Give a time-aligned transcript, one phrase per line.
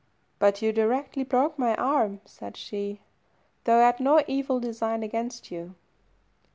[0.39, 3.01] "But you directly broke my right arm," said she,
[3.65, 5.75] "though I had no evil design against you."